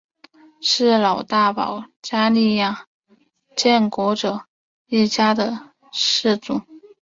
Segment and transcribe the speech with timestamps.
[0.59, 2.87] 是老大保加利亚
[3.55, 4.45] 建国者
[4.87, 6.61] 一家的氏族。